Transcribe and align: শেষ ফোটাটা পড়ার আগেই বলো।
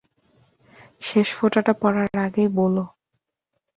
শেষ 1.01 1.27
ফোটাটা 1.37 1.73
পড়ার 1.81 2.09
আগেই 2.25 2.49
বলো। 2.57 2.83